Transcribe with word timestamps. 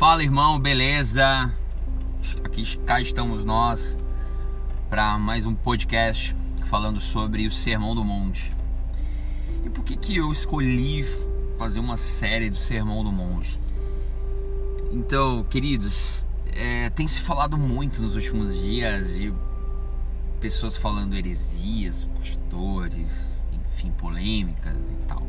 Fala 0.00 0.24
irmão, 0.24 0.58
beleza? 0.58 1.52
Aqui 2.42 2.78
cá 2.86 3.02
estamos 3.02 3.44
nós 3.44 3.98
para 4.88 5.18
mais 5.18 5.44
um 5.44 5.54
podcast 5.54 6.34
falando 6.70 6.98
sobre 6.98 7.46
o 7.46 7.50
Sermão 7.50 7.94
do 7.94 8.02
Monte. 8.02 8.50
E 9.62 9.68
por 9.68 9.84
que 9.84 9.98
que 9.98 10.16
eu 10.16 10.32
escolhi 10.32 11.04
fazer 11.58 11.80
uma 11.80 11.98
série 11.98 12.48
do 12.48 12.56
Sermão 12.56 13.04
do 13.04 13.12
Monte? 13.12 13.60
Então, 14.90 15.44
queridos, 15.44 16.26
é, 16.54 16.88
tem 16.88 17.06
se 17.06 17.20
falado 17.20 17.58
muito 17.58 18.00
nos 18.00 18.14
últimos 18.14 18.58
dias 18.58 19.06
de 19.06 19.34
pessoas 20.40 20.78
falando 20.78 21.14
heresias, 21.14 22.08
pastores, 22.18 23.46
enfim, 23.52 23.90
polêmicas 23.98 24.78
e 24.78 25.06
tal. 25.06 25.22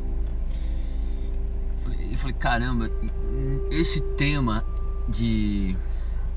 Eu 2.11 2.17
falei, 2.17 2.35
caramba, 2.37 2.91
esse 3.69 4.01
tema 4.01 4.65
de 5.11 5.77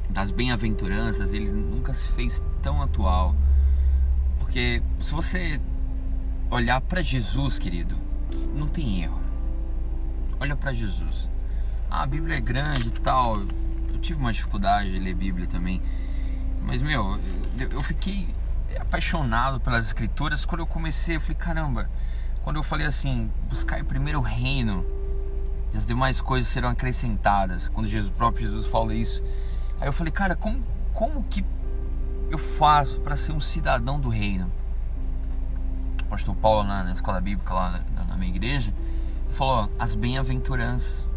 das 0.08 0.30
bem-aventuranças, 0.30 1.32
ele 1.32 1.50
nunca 1.50 1.94
se 1.94 2.06
fez 2.08 2.42
tão 2.62 2.82
atual. 2.82 3.34
Porque 4.38 4.82
se 5.00 5.12
você 5.12 5.60
olhar 6.50 6.80
para 6.80 7.02
Jesus, 7.02 7.58
querido, 7.58 7.96
não 8.54 8.66
tem 8.66 9.02
erro. 9.02 9.20
Olha 10.38 10.54
para 10.54 10.72
Jesus. 10.72 11.28
Ah, 11.90 12.02
a 12.02 12.06
Bíblia 12.06 12.36
é 12.36 12.40
grande 12.40 12.88
e 12.88 12.92
tal. 12.92 13.38
Eu 13.38 13.98
tive 14.00 14.18
uma 14.20 14.32
dificuldade 14.32 14.92
de 14.92 14.98
ler 14.98 15.14
Bíblia 15.14 15.46
também. 15.46 15.80
Mas, 16.62 16.82
meu, 16.82 17.18
eu 17.58 17.82
fiquei 17.82 18.34
apaixonado 18.78 19.60
pelas 19.60 19.86
escrituras 19.86 20.44
quando 20.44 20.60
eu 20.60 20.66
comecei. 20.66 21.16
Eu 21.16 21.20
falei, 21.20 21.36
caramba, 21.36 21.90
quando 22.42 22.56
eu 22.56 22.62
falei 22.62 22.86
assim, 22.86 23.30
buscar 23.48 23.80
o 23.80 23.84
primeiro 23.84 24.20
reino 24.20 24.84
e 25.74 25.76
as 25.76 25.84
demais 25.84 26.20
coisas 26.20 26.48
serão 26.48 26.68
acrescentadas. 26.68 27.68
Quando 27.68 27.88
Jesus, 27.88 28.10
o 28.10 28.14
próprio 28.14 28.46
Jesus 28.46 28.66
fala 28.66 28.94
isso. 28.94 29.22
Aí 29.80 29.88
eu 29.88 29.92
falei, 29.92 30.12
cara, 30.12 30.36
como, 30.36 30.62
como 30.92 31.24
que 31.24 31.44
eu 32.30 32.38
faço 32.38 33.00
para 33.00 33.16
ser 33.16 33.32
um 33.32 33.40
cidadão 33.40 33.98
do 33.98 34.08
reino? 34.08 34.50
O 36.02 36.04
pastor 36.04 36.36
Paulo, 36.36 36.62
na, 36.62 36.84
na 36.84 36.92
escola 36.92 37.20
bíblica 37.20 37.52
lá 37.52 37.82
na, 37.92 38.04
na 38.04 38.16
minha 38.16 38.30
igreja, 38.30 38.72
falou: 39.30 39.68
as 39.76 39.96
bem-aventuranças. 39.96 41.08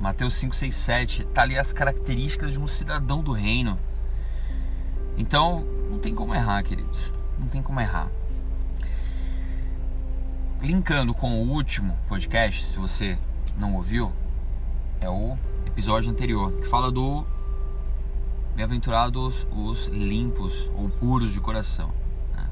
Mateus 0.00 0.34
5, 0.34 0.56
6, 0.56 0.74
7. 0.74 1.24
Tá 1.26 1.42
ali 1.42 1.58
as 1.58 1.72
características 1.72 2.52
de 2.52 2.58
um 2.58 2.66
cidadão 2.66 3.22
do 3.22 3.32
reino. 3.32 3.78
Então, 5.16 5.64
não 5.90 5.98
tem 5.98 6.14
como 6.14 6.34
errar, 6.34 6.62
queridos. 6.62 7.12
Não 7.38 7.46
tem 7.46 7.62
como 7.62 7.80
errar. 7.80 8.08
Linkando 10.60 11.12
com 11.14 11.34
o 11.34 11.50
último 11.50 11.96
podcast, 12.08 12.64
se 12.64 12.78
você 12.78 13.16
não 13.56 13.74
ouviu, 13.74 14.12
é 15.00 15.08
o 15.08 15.36
episódio 15.66 16.10
anterior, 16.10 16.52
que 16.52 16.66
fala 16.66 16.90
do 16.90 17.24
Bem-aventurados 18.54 19.48
os 19.50 19.88
limpos 19.88 20.70
ou 20.76 20.88
puros 20.88 21.32
de 21.32 21.40
coração, 21.40 21.90
né? 22.32 22.48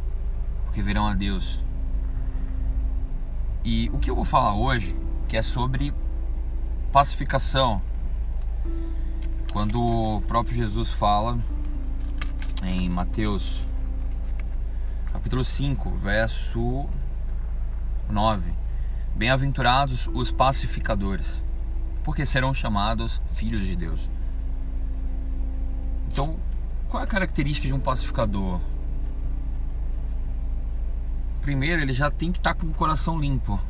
porque 0.64 0.82
verão 0.82 1.06
a 1.06 1.14
Deus. 1.14 1.64
E 3.64 3.88
o 3.92 3.98
que 3.98 4.10
eu 4.10 4.16
vou 4.16 4.24
falar 4.24 4.54
hoje, 4.54 4.96
que 5.28 5.36
é 5.36 5.42
sobre 5.42 5.94
pacificação, 6.90 7.80
quando 9.52 9.80
o 9.80 10.20
próprio 10.22 10.56
Jesus 10.56 10.90
fala 10.90 11.38
em 12.64 12.88
Mateus 12.88 13.64
capítulo 15.12 15.44
5, 15.44 15.90
verso 15.90 16.86
9: 18.10 18.61
Bem-aventurados 19.14 20.08
os 20.12 20.32
pacificadores, 20.32 21.44
porque 22.02 22.26
serão 22.26 22.52
chamados 22.52 23.20
filhos 23.34 23.66
de 23.66 23.76
Deus. 23.76 24.10
Então, 26.10 26.38
qual 26.88 27.02
é 27.02 27.04
a 27.04 27.08
característica 27.08 27.66
de 27.66 27.74
um 27.74 27.80
pacificador? 27.80 28.60
Primeiro, 31.40 31.82
ele 31.82 31.92
já 31.92 32.10
tem 32.10 32.30
que 32.30 32.38
estar 32.38 32.54
com 32.54 32.66
o 32.66 32.74
coração 32.74 33.18
limpo. 33.18 33.60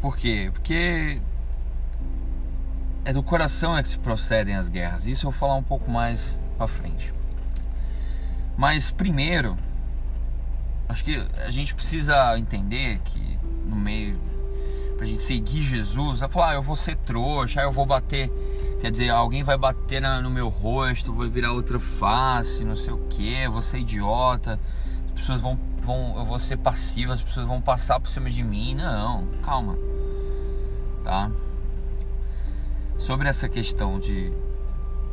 Por 0.00 0.16
quê? 0.16 0.50
Porque 0.52 1.20
é 3.04 3.12
do 3.12 3.22
coração 3.22 3.76
é 3.76 3.82
que 3.82 3.88
se 3.88 3.98
procedem 3.98 4.54
as 4.54 4.68
guerras. 4.68 5.06
Isso 5.06 5.26
eu 5.26 5.30
vou 5.30 5.38
falar 5.38 5.56
um 5.56 5.62
pouco 5.62 5.90
mais 5.90 6.38
para 6.56 6.66
frente. 6.66 7.12
Mas 8.56 8.90
primeiro, 8.90 9.58
acho 10.90 11.04
que 11.04 11.24
a 11.44 11.50
gente 11.50 11.74
precisa 11.74 12.38
entender 12.38 13.00
que 13.04 13.38
no 13.66 13.76
meio 13.76 14.18
pra 14.96 15.06
gente 15.06 15.22
seguir 15.22 15.62
Jesus, 15.62 16.20
vai 16.20 16.28
falar, 16.28 16.50
ah, 16.50 16.54
eu 16.54 16.62
vou 16.62 16.76
ser 16.76 16.94
trouxa, 16.96 17.62
eu 17.62 17.72
vou 17.72 17.86
bater 17.86 18.30
Quer 18.80 18.90
dizer, 18.90 19.10
alguém 19.10 19.42
vai 19.42 19.58
bater 19.58 20.00
na, 20.00 20.22
no 20.22 20.30
meu 20.30 20.48
rosto, 20.48 21.12
vou 21.12 21.28
virar 21.28 21.52
outra 21.52 21.78
face, 21.78 22.64
não 22.64 22.74
sei 22.74 22.94
o 22.94 22.98
que, 23.10 23.46
vou 23.46 23.60
ser 23.60 23.80
idiota, 23.80 24.58
as 25.08 25.12
pessoas 25.12 25.40
vão, 25.42 25.58
vão. 25.82 26.16
Eu 26.16 26.24
vou 26.24 26.38
ser 26.38 26.56
passivo, 26.56 27.12
as 27.12 27.22
pessoas 27.22 27.46
vão 27.46 27.60
passar 27.60 28.00
por 28.00 28.08
cima 28.08 28.30
de 28.30 28.42
mim. 28.42 28.74
Não, 28.74 29.26
calma. 29.42 29.76
Tá? 31.04 31.30
Sobre 32.96 33.28
essa 33.28 33.50
questão 33.50 33.98
de 33.98 34.32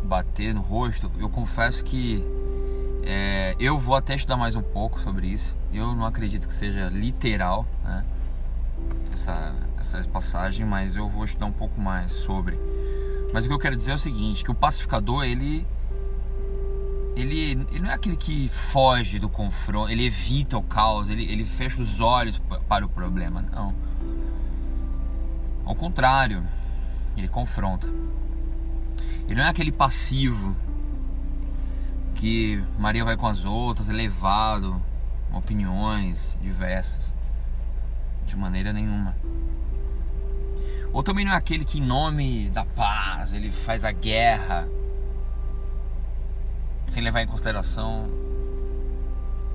bater 0.02 0.54
no 0.54 0.62
rosto, 0.62 1.12
eu 1.20 1.30
confesso 1.30 1.84
que 1.84 2.24
é, 3.09 3.56
eu 3.57 3.79
vou 3.79 3.95
até 3.95 4.16
estudar 4.16 4.35
mais 4.35 4.57
um 4.57 4.62
pouco 4.62 5.00
sobre 5.00 5.28
isso. 5.28 5.56
Eu 5.72 5.95
não 5.95 6.06
acredito 6.06 6.45
que 6.45 6.53
seja 6.53 6.90
literal 6.90 7.66
né, 7.81 8.03
essa, 9.13 9.56
essa 9.79 10.03
passagem, 10.09 10.66
mas 10.66 10.97
eu 10.97 11.07
vou 11.07 11.23
estudar 11.23 11.45
um 11.45 11.53
pouco 11.53 11.79
mais 11.79 12.12
sobre. 12.12 12.59
Mas 13.31 13.45
o 13.45 13.47
que 13.47 13.53
eu 13.53 13.59
quero 13.59 13.78
dizer 13.78 13.91
é 13.91 13.95
o 13.95 13.97
seguinte, 13.97 14.44
que 14.44 14.51
o 14.51 14.53
pacificador, 14.53 15.23
ele 15.23 15.66
ele, 17.16 17.66
ele 17.72 17.79
não 17.79 17.90
é 17.90 17.94
aquele 17.94 18.18
que 18.18 18.50
foge 18.50 19.19
do 19.19 19.29
confronto, 19.29 19.89
ele 19.89 20.06
evita 20.06 20.57
o 20.57 20.62
caos, 20.62 21.09
ele, 21.09 21.24
ele 21.31 21.45
fecha 21.45 21.81
os 21.81 22.01
olhos 22.01 22.39
para 22.68 22.85
o 22.85 22.89
problema, 22.89 23.41
não. 23.41 23.74
Ao 25.66 25.74
contrário, 25.74 26.44
ele 27.16 27.29
confronta. 27.29 27.88
Ele 29.25 29.35
não 29.35 29.44
é 29.44 29.50
aquele 29.50 29.72
passivo 29.72 30.56
que 32.18 32.62
Maria 32.78 33.06
vai 33.06 33.16
com 33.16 33.28
as 33.28 33.46
outras, 33.46 33.88
é 33.90 33.94
levado, 33.94 34.82
opiniões 35.32 36.38
diversas. 36.42 37.16
De 38.26 38.36
maneira 38.36 38.74
nenhuma. 38.74 39.16
Ou 40.92 41.02
também 41.02 41.24
não 41.24 41.32
é 41.32 41.36
aquele 41.36 41.64
que, 41.64 41.78
em 41.78 41.82
nome 41.82 42.50
da 42.50 42.66
paz, 42.66 43.34
ele 43.34 43.52
faz 43.52 43.86
a 43.86 43.92
guerra 43.92 44.68
sem 46.88 47.04
levar 47.04 47.22
em 47.22 47.28
consideração 47.28 48.10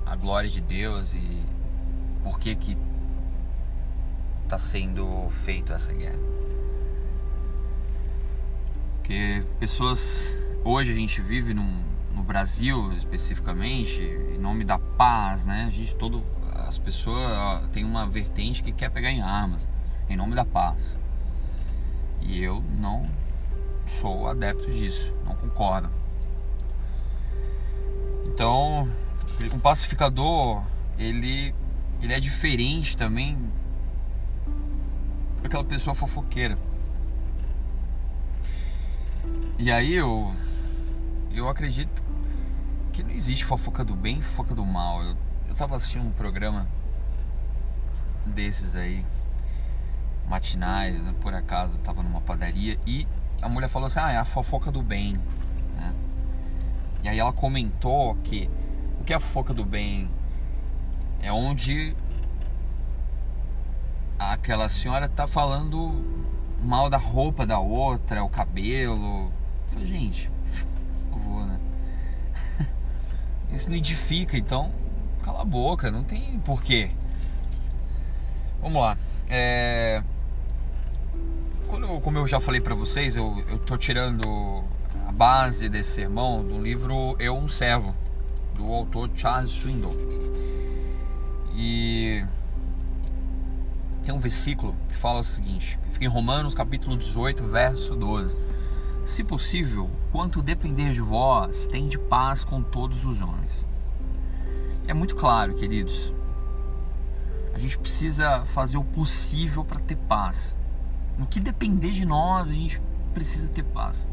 a 0.05 0.15
glória 0.15 0.49
de 0.49 0.61
Deus 0.61 1.13
e 1.13 1.43
por 2.23 2.39
que 2.39 2.55
que 2.55 2.77
está 4.43 4.57
sendo 4.57 5.29
feito 5.29 5.73
essa 5.73 5.91
guerra. 5.91 6.19
Porque 8.97 9.43
pessoas 9.59 10.35
hoje 10.63 10.91
a 10.91 10.95
gente 10.95 11.21
vive 11.21 11.53
num, 11.53 11.83
no 12.13 12.23
Brasil 12.23 12.93
especificamente 12.93 14.01
em 14.01 14.37
nome 14.37 14.63
da 14.63 14.77
paz, 14.77 15.45
né? 15.45 15.65
A 15.67 15.69
gente 15.69 15.95
todo 15.95 16.23
as 16.53 16.77
pessoas 16.77 17.67
tem 17.71 17.83
uma 17.83 18.07
vertente 18.07 18.63
que 18.63 18.71
quer 18.71 18.89
pegar 18.89 19.11
em 19.11 19.21
armas 19.21 19.67
em 20.09 20.15
nome 20.15 20.35
da 20.35 20.45
paz. 20.45 20.97
E 22.21 22.41
eu 22.41 22.63
não 22.77 23.09
sou 23.85 24.27
adepto 24.27 24.71
disso, 24.71 25.13
não 25.25 25.35
concordo. 25.35 25.89
Então, 28.25 28.87
um 29.53 29.59
pacificador, 29.59 30.63
ele, 30.97 31.53
ele 32.01 32.13
é 32.13 32.19
diferente 32.19 32.95
também 32.95 33.37
daquela 35.41 35.63
pessoa 35.63 35.93
fofoqueira. 35.93 36.57
E 39.59 39.71
aí 39.71 39.93
eu, 39.93 40.33
eu 41.33 41.49
acredito 41.49 42.03
que 42.91 43.03
não 43.03 43.11
existe 43.11 43.43
fofoca 43.43 43.83
do 43.83 43.95
bem 43.95 44.19
e 44.19 44.21
fofoca 44.21 44.53
do 44.53 44.65
mal. 44.65 45.03
Eu, 45.03 45.17
eu 45.49 45.55
tava 45.55 45.75
assistindo 45.75 46.05
um 46.05 46.11
programa 46.11 46.67
desses 48.25 48.75
aí 48.75 49.03
matinais, 50.27 51.01
né? 51.01 51.13
por 51.19 51.33
acaso 51.33 51.75
estava 51.75 52.01
numa 52.01 52.21
padaria 52.21 52.79
e 52.85 53.07
a 53.41 53.49
mulher 53.49 53.67
falou 53.67 53.87
assim: 53.87 53.99
Ah, 53.99 54.11
é 54.11 54.17
a 54.17 54.25
fofoca 54.25 54.71
do 54.71 54.81
bem. 54.81 55.19
Né? 55.75 55.93
E 57.03 57.09
aí 57.09 57.19
ela 57.19 57.33
comentou 57.33 58.15
que 58.23 58.49
o 58.99 59.03
que 59.03 59.11
é 59.11 59.15
a 59.15 59.19
fofoca 59.19 59.53
do 59.53 59.65
bem 59.65 60.09
é 61.19 61.31
onde 61.31 61.95
aquela 64.17 64.69
senhora 64.69 65.09
tá 65.09 65.27
falando 65.27 66.23
mal 66.61 66.89
da 66.89 66.97
roupa 66.97 67.45
da 67.45 67.59
outra, 67.59 68.23
o 68.23 68.29
cabelo. 68.29 69.25
Eu 69.25 69.31
falei, 69.67 69.85
gente? 69.85 70.31
Isso 73.53 73.69
não 73.69 73.77
edifica, 73.77 74.37
então 74.37 74.71
cala 75.23 75.41
a 75.41 75.45
boca, 75.45 75.89
não 75.89 76.03
tem 76.03 76.39
porquê. 76.39 76.89
Vamos 78.61 78.81
lá. 78.81 78.97
É 79.29 80.03
quando, 81.73 81.99
como 82.01 82.19
eu 82.19 82.27
já 82.27 82.39
falei 82.39 82.61
para 82.61 82.75
vocês, 82.75 83.15
eu, 83.15 83.43
eu 83.49 83.57
tô 83.57 83.75
tirando 83.75 84.63
a 85.07 85.11
base 85.11 85.67
desse 85.67 85.89
sermão 85.89 86.43
do 86.43 86.61
livro 86.61 87.15
Eu 87.17 87.35
um 87.35 87.47
Servo, 87.47 87.95
do 88.53 88.71
autor 88.71 89.09
Charles 89.15 89.49
Swindoll. 89.49 89.95
E 91.55 92.23
tem 94.05 94.13
um 94.13 94.19
versículo 94.19 94.75
que 94.87 94.95
fala 94.95 95.21
o 95.21 95.23
seguinte, 95.23 95.79
fica 95.89 96.05
em 96.05 96.07
Romanos 96.07 96.53
capítulo 96.53 96.95
18, 96.95 97.43
verso 97.45 97.95
12. 97.95 98.37
Se 99.05 99.23
possível, 99.23 99.89
quanto 100.11 100.41
depender 100.41 100.91
de 100.93 101.01
vós, 101.01 101.67
tem 101.67 101.87
de 101.87 101.97
paz 101.97 102.43
com 102.43 102.61
todos 102.61 103.05
os 103.05 103.21
homens. 103.21 103.67
É 104.87 104.93
muito 104.93 105.15
claro, 105.15 105.53
queridos. 105.53 106.13
A 107.53 107.59
gente 107.59 107.77
precisa 107.77 108.43
fazer 108.45 108.77
o 108.77 108.83
possível 108.83 109.63
para 109.63 109.79
ter 109.79 109.95
paz. 109.95 110.55
No 111.17 111.27
que 111.27 111.39
depender 111.39 111.91
de 111.91 112.05
nós, 112.05 112.49
a 112.49 112.53
gente 112.53 112.81
precisa 113.13 113.47
ter 113.47 113.63
paz. 113.63 114.07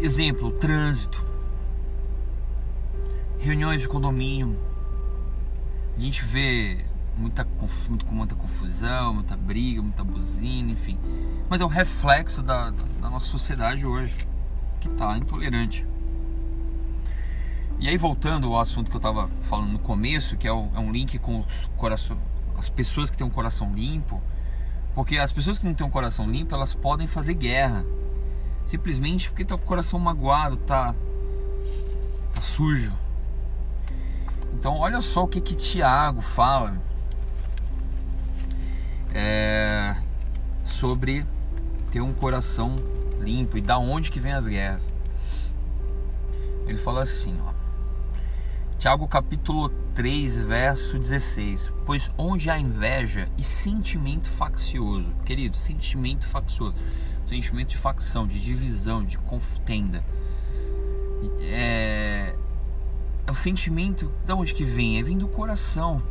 Exemplo, 0.00 0.52
trânsito. 0.52 1.24
Reuniões 3.38 3.80
de 3.80 3.88
condomínio. 3.88 4.58
A 5.96 6.00
gente 6.00 6.24
vê 6.24 6.84
muita, 7.16 7.46
muito, 7.88 8.04
com 8.04 8.14
muita 8.14 8.34
confusão, 8.34 9.14
muita 9.14 9.36
briga, 9.36 9.82
muita 9.82 10.04
buzina, 10.04 10.70
enfim. 10.70 10.98
Mas 11.48 11.60
é 11.60 11.64
o 11.64 11.68
reflexo 11.68 12.42
da, 12.42 12.70
da 12.70 13.10
nossa 13.10 13.26
sociedade 13.26 13.86
hoje, 13.86 14.26
que 14.80 14.88
está 14.88 15.16
intolerante. 15.16 15.86
E 17.78 17.88
aí, 17.88 17.96
voltando 17.96 18.46
ao 18.48 18.60
assunto 18.60 18.90
que 18.90 18.96
eu 18.96 18.98
estava 18.98 19.28
falando 19.42 19.72
no 19.72 19.78
começo, 19.78 20.36
que 20.36 20.46
é, 20.46 20.52
o, 20.52 20.68
é 20.74 20.78
um 20.78 20.92
link 20.92 21.18
com 21.18 21.40
os 21.40 21.70
coração, 21.76 22.16
as 22.56 22.68
pessoas 22.68 23.10
que 23.10 23.16
têm 23.16 23.26
um 23.26 23.30
coração 23.30 23.74
limpo, 23.74 24.22
porque 24.94 25.18
as 25.18 25.32
pessoas 25.32 25.58
que 25.58 25.66
não 25.66 25.74
têm 25.74 25.86
um 25.86 25.90
coração 25.90 26.30
limpo, 26.30 26.54
elas 26.54 26.74
podem 26.74 27.06
fazer 27.06 27.34
guerra. 27.34 27.84
Simplesmente 28.66 29.28
porque 29.28 29.44
tá 29.44 29.56
com 29.56 29.64
o 29.64 29.66
coração 29.66 29.98
magoado, 29.98 30.56
tá, 30.58 30.94
tá 32.32 32.40
sujo. 32.40 32.92
Então, 34.54 34.78
olha 34.78 35.00
só 35.00 35.24
o 35.24 35.28
que 35.28 35.40
que 35.40 35.56
Tiago 35.56 36.20
fala 36.20 36.80
é, 39.14 39.94
sobre 40.64 41.26
ter 41.90 42.00
um 42.00 42.12
coração 42.12 42.76
limpo 43.20 43.56
e 43.56 43.60
da 43.60 43.78
onde 43.78 44.10
que 44.10 44.18
vem 44.18 44.32
as 44.32 44.46
guerras. 44.46 44.90
Ele 46.66 46.78
fala 46.78 47.02
assim, 47.02 47.38
ó. 47.46 47.52
Tiago 48.78 49.06
capítulo 49.06 49.68
3, 49.94 50.42
verso 50.42 50.98
16. 50.98 51.72
Pois 51.84 52.10
onde 52.18 52.50
há 52.50 52.58
inveja 52.58 53.28
e 53.38 53.42
sentimento 53.42 54.28
faccioso, 54.28 55.12
querido, 55.24 55.56
sentimento 55.56 56.26
faccioso, 56.26 56.74
sentimento 57.28 57.68
de 57.68 57.76
facção, 57.76 58.26
de 58.26 58.40
divisão, 58.40 59.04
de 59.04 59.18
contenda. 59.18 60.02
É, 61.40 62.34
é 63.26 63.30
o 63.30 63.34
sentimento, 63.34 64.10
de 64.24 64.32
onde 64.32 64.52
que 64.52 64.64
vem? 64.64 64.98
É 64.98 65.02
vem 65.02 65.16
do 65.16 65.28
coração. 65.28 66.02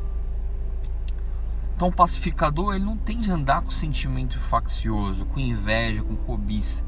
Então 1.81 1.89
o 1.89 1.91
pacificador 1.91 2.75
ele 2.75 2.85
não 2.85 2.95
tem 2.95 3.19
de 3.19 3.31
andar 3.31 3.63
com 3.63 3.71
sentimento 3.71 4.37
faccioso, 4.37 5.25
com 5.25 5.39
inveja, 5.39 6.03
com 6.03 6.15
cobiça. 6.15 6.83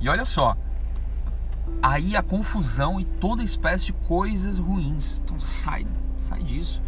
E 0.00 0.08
olha 0.08 0.24
só, 0.24 0.56
aí 1.80 2.16
a 2.16 2.22
confusão 2.24 2.98
e 2.98 3.04
toda 3.04 3.40
espécie 3.40 3.84
de 3.84 3.92
coisas 3.92 4.58
ruins. 4.58 5.20
Então 5.22 5.38
sai, 5.38 5.86
sai 6.16 6.42
disso. 6.42 6.82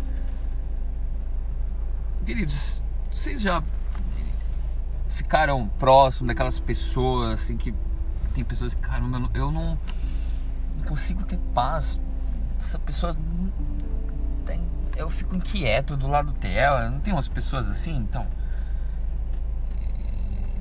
Queridos, 2.26 2.82
vocês 3.08 3.40
já 3.40 3.62
ficaram 5.10 5.69
próximos 5.78 6.26
daquelas 6.26 6.58
pessoas 6.58 7.38
assim 7.38 7.56
que 7.56 7.72
tem 8.34 8.42
pessoas 8.42 8.75
que, 8.75 8.81
caramba, 8.81 9.31
eu 9.32 9.52
não, 9.52 9.78
não 10.76 10.87
consigo 10.88 11.22
ter 11.22 11.38
paz. 11.54 12.00
Essa 12.58 12.81
pessoa 12.81 13.16
eu 15.00 15.11
fico 15.11 15.35
inquieto 15.35 15.97
do 15.97 16.06
lado 16.06 16.32
dela. 16.32 16.88
Não 16.88 17.00
tem 17.00 17.12
umas 17.12 17.29
pessoas 17.29 17.69
assim? 17.69 17.97
Então. 17.97 18.26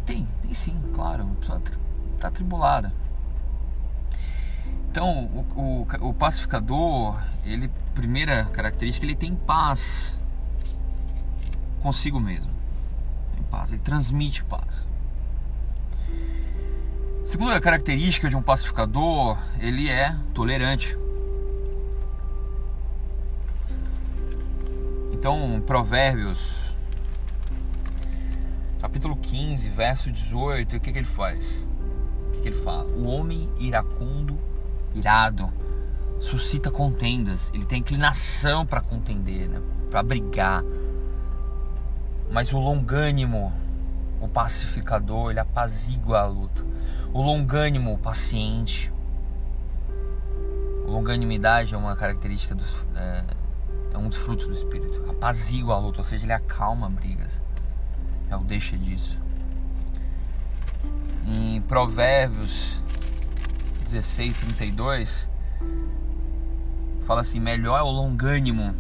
Tem, 0.06 0.28
tem 0.42 0.54
sim, 0.54 0.82
claro. 0.94 1.24
A 1.24 1.40
pessoa 1.40 1.62
tá 2.20 2.28
atribulada. 2.30 2.94
Então, 4.90 5.26
o, 5.26 5.86
o, 6.02 6.10
o, 6.10 6.14
pacificador, 6.14 7.22
ele, 7.46 7.70
primeira 7.94 8.46
característica, 8.46 9.06
ele 9.06 9.16
tem 9.16 9.36
paz 9.36 10.20
consigo 11.82 12.20
mesmo. 12.20 12.52
Tem 13.36 13.44
paz, 13.44 13.72
ele 13.72 13.82
transmite 13.82 14.44
paz. 14.44 14.88
Segunda 17.24 17.62
característica 17.62 18.28
de 18.28 18.36
um 18.36 18.42
pacificador, 18.42 19.38
ele 19.60 19.88
é 19.90 20.16
tolerante. 20.34 20.98
Então, 25.20 25.62
Provérbios, 25.68 26.74
capítulo 28.80 29.18
15, 29.18 29.70
verso 29.70 30.10
18, 30.10 30.78
o 30.78 30.80
que, 30.80 30.94
que 30.94 30.98
ele 30.98 31.06
faz? 31.06 31.68
O 32.28 32.32
que, 32.32 32.40
que 32.40 32.48
ele 32.48 32.56
fala? 32.56 32.86
O 32.86 33.04
homem 33.04 33.50
iracundo, 33.60 34.40
irado, 34.96 35.52
suscita 36.22 36.72
contendas, 36.72 37.52
ele 37.54 37.66
tem 37.66 37.80
inclinação 37.80 38.66
para 38.66 38.80
contender, 38.80 39.50
né? 39.50 39.62
para 39.92 40.02
brigar. 40.02 40.64
Mas 42.32 42.54
o 42.54 42.58
longânimo, 42.58 43.52
o 44.22 44.28
pacificador, 44.30 45.32
ele 45.32 45.42
apazigua 45.42 46.22
a 46.22 46.28
luta. 46.28 46.64
O 47.12 47.22
longânimo, 47.22 47.94
o 47.94 47.98
paciente. 47.98 48.90
Longanimidade 50.88 51.76
é 51.76 51.78
uma 51.78 51.98
característica 51.98 52.56
dos, 52.56 52.86
é, 52.96 53.26
é 53.94 53.98
um 53.98 54.08
dos 54.08 54.18
frutos 54.18 54.48
do 54.48 54.54
Espírito. 54.54 55.04
Apazigua 55.10 55.76
a 55.76 55.80
luta, 55.80 56.00
ou 56.00 56.04
seja, 56.04 56.26
ele 56.26 56.34
acalma 56.34 56.90
brigas. 56.90 57.42
É 58.30 58.36
o 58.36 58.40
deixa 58.40 58.78
disso. 58.78 59.20
Em 61.26 61.62
Provérbios 61.62 62.82
16, 63.84 64.38
32, 64.38 65.30
fala 67.06 67.22
assim: 67.22 67.40
melhor 67.40 67.80
é 67.80 67.82
o 67.82 67.90
longânimo 67.90 68.76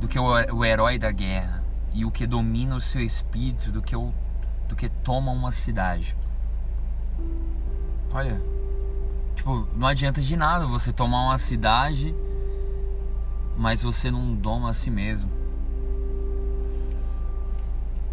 do 0.00 0.06
que 0.06 0.18
o 0.18 0.64
herói 0.64 0.98
da 0.98 1.10
guerra, 1.10 1.64
e 1.92 2.04
o 2.04 2.10
que 2.10 2.26
domina 2.26 2.76
o 2.76 2.80
seu 2.80 3.00
espírito 3.00 3.72
do 3.72 3.82
que, 3.82 3.96
o, 3.96 4.12
do 4.68 4.76
que 4.76 4.88
toma 4.88 5.32
uma 5.32 5.50
cidade. 5.50 6.16
Olha, 8.12 8.40
tipo, 9.34 9.66
não 9.74 9.88
adianta 9.88 10.20
de 10.20 10.36
nada 10.36 10.66
você 10.66 10.92
tomar 10.92 11.22
uma 11.22 11.38
cidade 11.38 12.14
mas 13.56 13.82
você 13.82 14.10
não 14.10 14.34
doma 14.34 14.70
a 14.70 14.72
si 14.72 14.90
mesmo. 14.90 15.30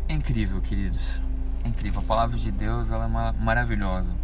É 0.08 0.14
incrível, 0.14 0.62
queridos. 0.62 1.20
É 1.64 1.68
incrível. 1.68 2.02
A 2.02 2.04
palavra 2.04 2.38
de 2.38 2.52
Deus 2.52 2.92
ela 2.92 3.06
é 3.06 3.42
maravilhosa. 3.42 4.16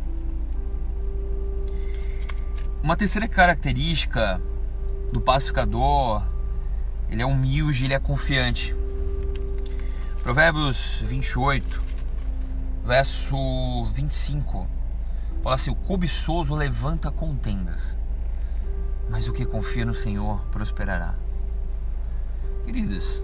Uma 2.82 2.96
terceira 2.96 3.28
característica 3.28 4.42
do 5.12 5.20
pacificador, 5.20 6.24
ele 7.10 7.22
é 7.22 7.26
humilde, 7.26 7.84
ele 7.86 7.94
é 7.94 8.00
confiante. 8.00 8.76
Provérbios 10.24 11.02
28, 11.06 11.82
verso 12.86 13.86
25, 13.94 14.68
fala 15.42 15.56
assim: 15.56 15.72
O 15.72 15.76
cobiçoso 15.76 16.56
levanta 16.56 17.12
contendas, 17.12 17.98
mas 19.10 19.28
o 19.28 19.34
que 19.34 19.46
confia 19.46 19.86
no 19.86 19.94
Senhor 19.94 20.40
prosperará. 20.52 21.16
Queridos, 22.66 23.24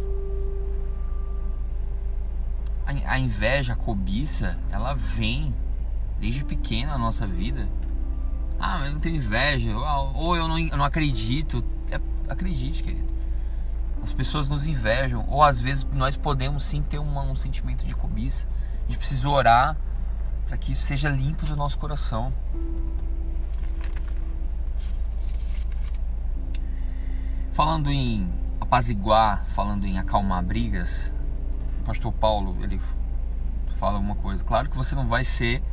a 3.05 3.19
inveja, 3.19 3.73
a 3.73 3.75
cobiça, 3.75 4.57
ela 4.71 4.93
vem 4.93 5.53
desde 6.19 6.43
pequena 6.43 6.93
na 6.93 6.97
nossa 6.97 7.25
vida. 7.25 7.67
Ah, 8.59 8.77
mas 8.79 8.87
eu 8.87 8.93
não 8.93 8.99
tenho 8.99 9.17
inveja, 9.17 9.75
ou 10.13 10.35
eu 10.35 10.47
não, 10.47 10.57
eu 10.57 10.77
não 10.77 10.85
acredito. 10.85 11.63
É, 11.89 11.99
acredite, 12.29 12.83
querido. 12.83 13.13
As 14.01 14.13
pessoas 14.13 14.47
nos 14.47 14.67
invejam, 14.67 15.25
ou 15.27 15.43
às 15.43 15.59
vezes 15.59 15.85
nós 15.93 16.15
podemos 16.15 16.63
sim 16.63 16.81
ter 16.81 16.99
uma, 16.99 17.21
um 17.23 17.35
sentimento 17.35 17.85
de 17.85 17.93
cobiça. 17.95 18.47
A 18.83 18.87
gente 18.87 18.97
precisa 18.97 19.27
orar 19.27 19.75
para 20.47 20.57
que 20.57 20.71
isso 20.71 20.83
seja 20.83 21.09
limpo 21.09 21.45
do 21.45 21.55
nosso 21.55 21.77
coração. 21.77 22.31
Falando 27.55 27.89
em 27.89 28.29
apaziguar, 28.59 29.45
falando 29.45 29.85
em 29.85 29.97
acalmar 29.97 30.43
brigas, 30.43 31.13
o 31.79 31.85
pastor 31.85 32.11
Paulo 32.11 32.57
ele 32.61 32.81
fala 33.79 33.97
uma 33.97 34.15
coisa. 34.15 34.43
Claro 34.43 34.69
que 34.69 34.75
você 34.75 34.93
não 34.93 35.07
vai 35.07 35.23
ser 35.23 35.63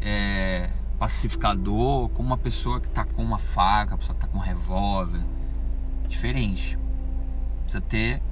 é, 0.00 0.70
pacificador 1.00 2.10
como 2.10 2.28
uma 2.28 2.38
pessoa 2.38 2.80
que 2.80 2.86
está 2.86 3.04
com 3.04 3.24
uma 3.24 3.38
faca, 3.38 3.98
pessoa 3.98 4.16
que 4.16 4.24
está 4.24 4.28
com 4.28 4.38
um 4.38 4.40
revólver. 4.40 5.20
Diferente. 6.06 6.78
Precisa 7.64 7.80
ter 7.80 8.22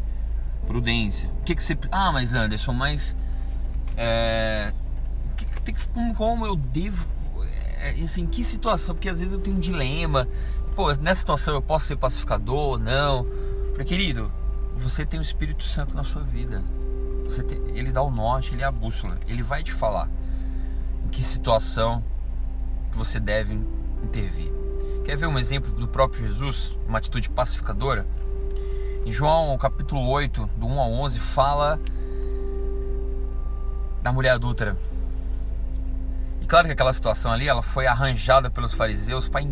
prudência. 0.64 1.28
O 1.40 1.42
que, 1.42 1.56
que 1.56 1.64
você. 1.64 1.76
Ah, 1.90 2.12
mas 2.12 2.32
Anderson, 2.32 2.75
mas 2.75 3.16
É, 3.97 4.73
que, 5.37 5.73
que, 5.73 5.88
como 6.14 6.47
eu 6.47 6.54
devo. 6.54 7.08
É, 7.80 7.90
assim, 8.02 8.26
que 8.26 8.42
situação? 8.42 8.94
Porque 8.94 9.08
às 9.08 9.18
vezes 9.18 9.32
eu 9.32 9.40
tenho 9.40 9.56
um 9.56 9.61
dilema. 9.61 10.28
Pô, 10.75 10.92
nessa 10.94 11.20
situação 11.20 11.54
eu 11.54 11.62
posso 11.62 11.87
ser 11.87 11.97
pacificador? 11.97 12.78
Não. 12.78 13.26
Falei, 13.73 13.87
querido, 13.87 14.30
você 14.76 15.06
tem 15.06 15.18
o 15.18 15.23
Espírito 15.23 15.62
Santo 15.64 15.97
na 15.97 16.02
sua 16.02 16.23
vida. 16.23 16.62
Você 17.25 17.42
tem, 17.42 17.58
ele 17.76 17.92
dá 17.92 18.02
o 18.02 18.11
norte, 18.11 18.54
ele 18.54 18.62
é 18.62 18.66
a 18.66 18.73
bússola. 18.73 19.18
Ele 19.26 19.42
vai 19.42 19.62
te 19.62 19.73
falar 19.73 20.08
em 21.04 21.08
que 21.08 21.23
situação 21.23 22.02
você 22.92 23.20
deve 23.20 23.54
intervir. 24.02 24.50
Quer 25.04 25.16
ver 25.16 25.26
um 25.26 25.38
exemplo 25.38 25.73
do 25.73 25.88
próprio 25.88 26.26
Jesus, 26.26 26.76
uma 26.87 26.99
atitude 26.99 27.30
pacificadora? 27.30 28.06
Em 29.06 29.12
João 29.12 29.56
capítulo 29.56 30.06
8, 30.08 30.50
do 30.56 30.66
1 30.66 30.80
ao 30.80 30.92
11, 30.92 31.20
fala 31.20 31.80
da 34.02 34.12
mulher 34.12 34.30
adúltera. 34.30 34.76
Claro 36.48 36.66
que 36.66 36.72
aquela 36.72 36.94
situação 36.94 37.30
ali, 37.30 37.46
ela 37.46 37.60
foi 37.60 37.86
arranjada 37.86 38.48
pelos 38.48 38.72
fariseus 38.72 39.28
para 39.28 39.44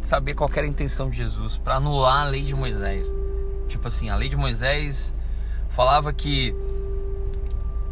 saber 0.00 0.34
qual 0.34 0.50
era 0.52 0.66
a 0.66 0.68
intenção 0.68 1.08
de 1.08 1.16
Jesus, 1.18 1.56
para 1.56 1.76
anular 1.76 2.22
a 2.22 2.28
lei 2.28 2.42
de 2.42 2.52
Moisés. 2.52 3.14
Tipo 3.68 3.86
assim, 3.86 4.10
a 4.10 4.16
lei 4.16 4.28
de 4.28 4.36
Moisés 4.36 5.14
falava 5.68 6.12
que 6.12 6.52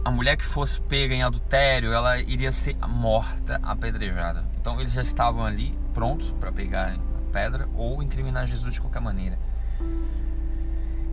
a 0.04 0.10
mulher 0.10 0.36
que 0.36 0.44
fosse 0.44 0.80
pega 0.80 1.14
em 1.14 1.22
adultério, 1.22 1.92
ela 1.92 2.18
iria 2.18 2.50
ser 2.50 2.76
morta, 2.88 3.60
apedrejada. 3.62 4.44
Então 4.60 4.80
eles 4.80 4.92
já 4.92 5.02
estavam 5.02 5.44
ali 5.44 5.78
prontos 5.94 6.32
para 6.32 6.50
pegar 6.50 6.92
a 6.92 7.32
pedra 7.32 7.68
ou 7.76 8.02
incriminar 8.02 8.48
Jesus 8.48 8.74
de 8.74 8.80
qualquer 8.80 9.00
maneira. 9.00 9.38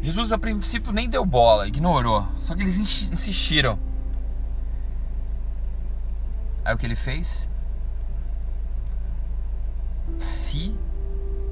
Jesus 0.02 0.32
a 0.32 0.40
princípio 0.40 0.92
nem 0.92 1.08
deu 1.08 1.24
bola, 1.24 1.68
ignorou. 1.68 2.28
Só 2.42 2.56
que 2.56 2.64
eles 2.64 2.80
insistiram. 2.80 3.78
Aí 6.68 6.74
o 6.76 6.78
que 6.78 6.86
ele 6.86 6.98
fez? 6.98 7.50
Se 10.18 10.78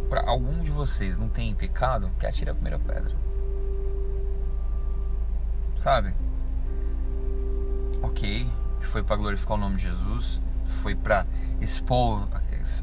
para 0.09 0.29
algum 0.29 0.61
de 0.61 0.69
vocês 0.69 1.15
não 1.15 1.29
tem 1.29 1.55
pecado, 1.55 2.11
que 2.19 2.27
atire 2.27 2.49
a 2.49 2.53
primeira 2.53 2.77
pedra. 2.77 3.15
Sabe? 5.77 6.13
Ok, 8.01 8.45
que 8.77 8.85
foi 8.85 9.03
para 9.03 9.15
glorificar 9.15 9.55
o 9.55 9.57
nome 9.57 9.77
de 9.77 9.83
Jesus, 9.83 10.41
foi 10.65 10.93
para 10.93 11.25
expor 11.61 12.27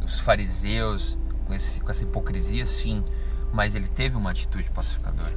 os 0.02 0.18
fariseus 0.18 1.18
com, 1.44 1.52
esse, 1.52 1.82
com 1.82 1.90
essa 1.90 2.02
hipocrisia, 2.02 2.64
sim, 2.64 3.04
mas 3.52 3.74
ele 3.74 3.88
teve 3.88 4.16
uma 4.16 4.30
atitude 4.30 4.70
pacificadora. 4.70 5.36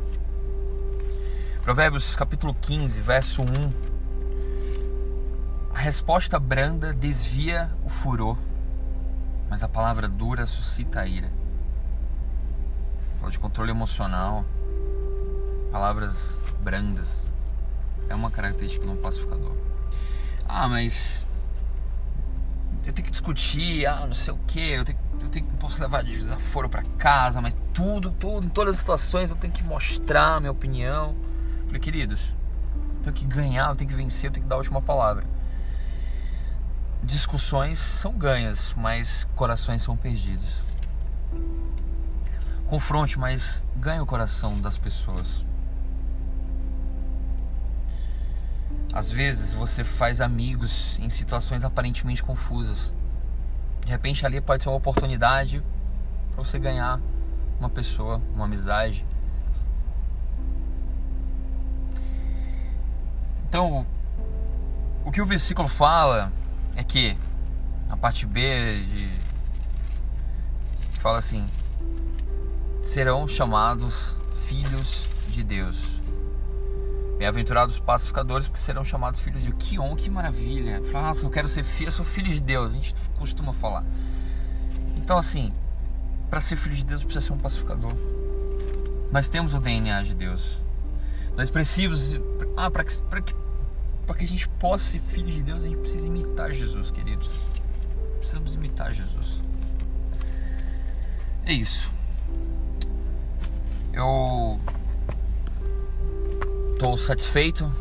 Provérbios 1.62 2.16
capítulo 2.16 2.56
15, 2.56 3.02
verso 3.02 3.42
1. 3.42 3.95
Resposta 5.86 6.40
branda 6.40 6.92
desvia 6.92 7.70
o 7.86 7.90
furor, 7.90 8.40
mas 9.48 9.62
a 9.62 9.70
palavra 9.70 10.08
dura 10.08 10.48
suscita 10.48 11.02
a 11.02 11.06
ira. 11.06 11.32
Fala 13.20 13.32
de 13.32 13.38
controle 13.38 13.70
emocional, 13.70 14.44
palavras 15.72 16.40
brandas. 16.64 17.32
É 18.10 18.16
uma 18.16 18.32
característica 18.32 18.84
de 18.84 18.92
um 18.92 19.00
pacificador. 19.00 19.56
Ah, 20.50 20.68
mas 20.68 21.24
eu 22.84 22.92
tenho 22.92 23.06
que 23.06 23.12
discutir, 23.12 23.86
ah, 23.86 24.08
não 24.08 24.16
sei 24.16 24.34
o 24.34 24.40
que, 24.48 24.72
eu 24.72 24.84
tenho, 24.84 24.98
eu 25.22 25.30
tenho, 25.30 25.46
posso 25.60 25.80
levar 25.80 26.04
desaforo 26.04 26.68
para 26.68 26.82
casa, 26.98 27.40
mas 27.42 27.56
tudo, 27.76 28.10
tudo, 28.10 28.48
em 28.48 28.50
todas 28.50 28.74
as 28.74 28.80
situações 28.80 29.30
eu 29.30 29.36
tenho 29.36 29.54
que 29.54 29.64
mostrar 29.64 30.38
a 30.38 30.40
minha 30.40 30.52
opinião. 30.52 31.16
Falei, 31.68 31.80
queridos, 31.80 32.32
eu 32.74 33.04
tenho 33.04 33.16
que 33.16 33.26
ganhar, 33.26 33.70
eu 33.70 33.76
tenho 33.76 33.92
que 33.92 33.96
vencer, 33.96 34.30
eu 34.30 34.34
tenho 34.34 34.46
que 34.46 34.50
dar 34.50 34.56
a 34.56 34.58
última 34.58 34.82
palavra. 34.82 35.35
Discussões 37.06 37.78
são 37.78 38.14
ganhas, 38.14 38.74
mas 38.76 39.28
corações 39.36 39.80
são 39.80 39.96
perdidos. 39.96 40.64
Confronte, 42.66 43.20
mas 43.20 43.64
ganhe 43.76 44.00
o 44.00 44.08
coração 44.08 44.60
das 44.60 44.80
pessoas. 44.80 45.46
Às 48.92 49.12
vezes 49.12 49.54
você 49.54 49.84
faz 49.84 50.20
amigos 50.20 50.98
em 50.98 51.08
situações 51.12 51.64
aparentemente 51.64 52.24
confusas. 52.24 52.92
De 53.86 53.92
repente 53.92 54.26
ali 54.26 54.42
pode 54.42 54.64
ser 54.64 54.70
uma 54.70 54.78
oportunidade 54.78 55.64
para 56.34 56.44
você 56.44 56.58
ganhar 56.58 57.00
uma 57.60 57.70
pessoa, 57.70 58.20
uma 58.34 58.46
amizade. 58.46 59.06
Então, 63.48 63.86
o 65.06 65.12
que 65.12 65.22
o 65.22 65.26
versículo 65.26 65.68
fala 65.68 66.32
é 66.76 66.84
que 66.84 67.18
a 67.90 67.98
parte 67.98 68.26
B 68.26 68.84
de 68.84 69.26
fala 71.00 71.20
assim: 71.20 71.46
serão 72.82 73.28
chamados 73.28 74.16
filhos 74.48 75.08
de 75.30 75.44
Deus. 75.44 76.02
Bem-aventurados 77.18 77.80
pacificadores, 77.80 78.48
porque 78.48 78.60
serão 78.60 78.84
chamados 78.84 79.20
filhos 79.20 79.42
de 79.44 79.50
Deus. 79.50 79.64
Que 79.64 79.80
honra, 79.80 79.96
que 79.96 80.10
maravilha. 80.10 80.82
Nossa, 80.92 81.26
eu 81.26 81.30
quero 81.30 81.48
ser 81.48 81.64
filho, 81.64 81.88
eu 81.88 81.92
sou 81.92 82.04
filho 82.04 82.34
de 82.34 82.42
Deus. 82.42 82.72
A 82.72 82.74
gente 82.74 82.94
costuma 83.18 83.54
falar. 83.54 83.86
Então, 84.98 85.18
assim, 85.18 85.54
para 86.30 86.42
ser 86.42 86.56
filho 86.56 86.76
de 86.76 86.84
Deus 86.84 87.04
precisa 87.04 87.26
ser 87.26 87.34
um 87.34 87.38
pacificador. 87.38 87.92
Nós 89.12 89.30
temos 89.30 89.54
o 89.54 89.60
DNA 89.60 90.02
de 90.02 90.16
Deus. 90.16 90.60
Nós 91.38 91.50
precisamos. 91.50 92.20
Ah, 92.58 92.70
para 92.72 92.84
que, 92.84 93.02
que 93.22 93.45
para 94.06 94.16
que 94.16 94.24
a 94.24 94.28
gente 94.28 94.48
possa 94.48 94.84
ser 94.92 95.00
filho 95.00 95.32
de 95.32 95.42
Deus, 95.42 95.64
a 95.64 95.68
gente 95.68 95.80
precisa 95.80 96.08
imitar 96.08 96.52
Jesus, 96.54 96.92
queridos. 96.92 97.30
Precisamos 98.18 98.56
imitar 98.56 98.94
Jesus. 98.94 99.42
É 101.46 101.54
isso. 101.54 101.92
Eu 103.94 104.60
estou 106.74 106.98
satisfeito. 106.98 107.72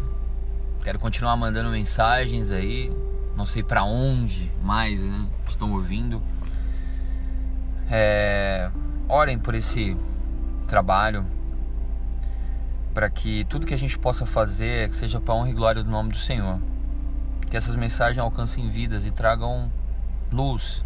Quero 0.82 0.98
continuar 0.98 1.36
mandando 1.36 1.70
mensagens 1.70 2.50
aí. 2.50 2.92
Não 3.36 3.44
sei 3.44 3.62
para 3.62 3.84
onde 3.84 4.50
mais 4.62 5.02
né, 5.02 5.26
estão 5.48 5.72
ouvindo. 5.72 6.22
É, 7.90 8.70
orem 9.08 9.38
por 9.38 9.54
esse 9.54 9.96
trabalho 10.66 11.26
para 12.94 13.10
que 13.10 13.44
tudo 13.46 13.66
que 13.66 13.74
a 13.74 13.78
gente 13.78 13.98
possa 13.98 14.24
fazer 14.24 14.94
seja 14.94 15.20
para 15.20 15.34
honra 15.34 15.50
e 15.50 15.52
glória 15.52 15.82
do 15.82 15.90
nome 15.90 16.12
do 16.12 16.16
Senhor. 16.16 16.60
Que 17.50 17.56
essas 17.56 17.74
mensagens 17.74 18.18
alcancem 18.18 18.70
vidas 18.70 19.04
e 19.04 19.10
tragam 19.10 19.70
luz, 20.30 20.84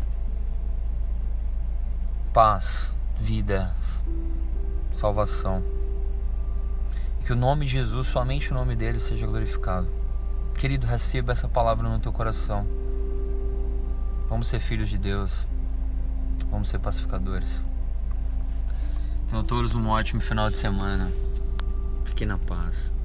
paz, 2.33 2.97
vida, 3.21 3.75
salvação. 4.91 5.63
E 7.21 7.25
que 7.25 7.33
o 7.33 7.37
nome 7.37 7.67
de 7.67 7.73
Jesus, 7.73 8.07
somente 8.07 8.51
o 8.51 8.55
nome 8.55 8.75
dele, 8.75 8.99
seja 8.99 9.27
glorificado. 9.27 9.89
Querido, 10.55 10.87
receba 10.87 11.33
essa 11.33 11.47
palavra 11.47 11.89
no 11.89 12.01
teu 12.01 12.13
coração. 12.13 12.67
Vamos 14.29 14.49
ser 14.49 14.61
filhos 14.61 14.89
de 14.89 14.99
Deus. 14.99 15.47
Vamos 16.51 16.69
ser 16.69 16.79
pacificadores. 16.79 17.65
Tenham 19.29 19.45
todos 19.45 19.75
um 19.75 19.89
ótimo 19.89 20.23
final 20.23 20.49
de 20.49 20.57
semana. 20.57 21.13
Fique 22.19 22.27
na 22.27 22.37
paz. 22.37 22.98